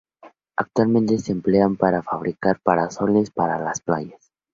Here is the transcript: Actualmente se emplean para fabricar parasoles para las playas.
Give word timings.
Actualmente 0.57 1.19
se 1.19 1.31
emplean 1.31 1.75
para 1.75 2.01
fabricar 2.01 2.59
parasoles 2.61 3.29
para 3.29 3.59
las 3.59 3.81
playas. 3.81 4.31